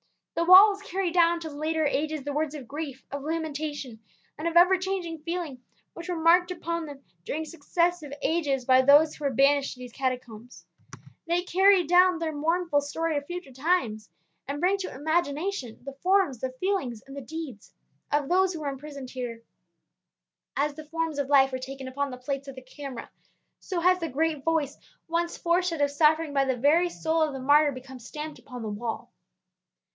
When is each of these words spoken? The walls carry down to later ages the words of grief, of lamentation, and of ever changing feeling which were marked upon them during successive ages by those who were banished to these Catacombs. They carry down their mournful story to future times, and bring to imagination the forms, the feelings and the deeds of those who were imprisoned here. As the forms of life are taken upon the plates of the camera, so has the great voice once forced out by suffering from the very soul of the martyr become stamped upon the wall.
The 0.33 0.43
walls 0.45 0.81
carry 0.81 1.11
down 1.11 1.39
to 1.41 1.49
later 1.51 1.85
ages 1.85 2.23
the 2.23 2.33
words 2.33 2.55
of 2.55 2.67
grief, 2.67 3.05
of 3.11 3.21
lamentation, 3.21 3.99
and 4.35 4.47
of 4.47 4.57
ever 4.57 4.75
changing 4.75 5.19
feeling 5.19 5.61
which 5.93 6.09
were 6.09 6.15
marked 6.15 6.49
upon 6.49 6.87
them 6.87 7.03
during 7.23 7.45
successive 7.45 8.11
ages 8.23 8.65
by 8.65 8.81
those 8.81 9.13
who 9.13 9.25
were 9.25 9.29
banished 9.29 9.73
to 9.73 9.77
these 9.79 9.93
Catacombs. 9.93 10.65
They 11.27 11.43
carry 11.43 11.83
down 11.85 12.17
their 12.17 12.33
mournful 12.33 12.81
story 12.81 13.13
to 13.13 13.21
future 13.23 13.51
times, 13.51 14.09
and 14.47 14.59
bring 14.59 14.77
to 14.77 14.91
imagination 14.91 15.83
the 15.83 15.93
forms, 15.93 16.39
the 16.39 16.49
feelings 16.53 17.03
and 17.05 17.15
the 17.15 17.21
deeds 17.21 17.71
of 18.11 18.27
those 18.27 18.53
who 18.53 18.61
were 18.61 18.69
imprisoned 18.69 19.11
here. 19.11 19.43
As 20.57 20.73
the 20.73 20.85
forms 20.85 21.19
of 21.19 21.29
life 21.29 21.53
are 21.53 21.59
taken 21.59 21.87
upon 21.87 22.09
the 22.09 22.17
plates 22.17 22.47
of 22.47 22.55
the 22.55 22.63
camera, 22.63 23.11
so 23.59 23.79
has 23.81 23.99
the 23.99 24.09
great 24.09 24.43
voice 24.43 24.79
once 25.07 25.37
forced 25.37 25.71
out 25.71 25.77
by 25.79 25.85
suffering 25.85 26.33
from 26.33 26.47
the 26.47 26.57
very 26.57 26.89
soul 26.89 27.21
of 27.21 27.33
the 27.33 27.39
martyr 27.39 27.71
become 27.71 27.99
stamped 27.99 28.39
upon 28.39 28.63
the 28.63 28.69
wall. 28.69 29.11